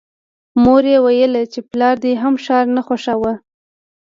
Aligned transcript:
مور 0.63 0.83
یې 0.91 0.97
ویل 1.05 1.33
چې 1.53 1.59
پلار 1.71 1.95
دې 2.03 2.11
هم 2.21 2.35
ښار 2.43 2.65
نه 2.75 2.81
خوښاوه 2.87 3.33